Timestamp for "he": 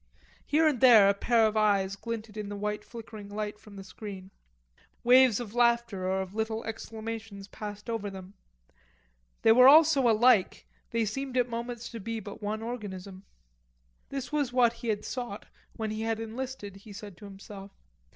14.73-14.87, 15.91-16.01, 16.77-16.93